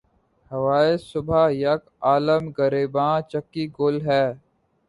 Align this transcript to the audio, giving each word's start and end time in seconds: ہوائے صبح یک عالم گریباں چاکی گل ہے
ہوائے 0.51 0.93
صبح 1.09 1.41
یک 1.63 1.81
عالم 2.07 2.43
گریباں 2.57 3.15
چاکی 3.31 3.63
گل 3.79 3.95
ہے 4.07 4.25